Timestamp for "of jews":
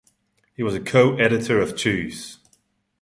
1.61-2.39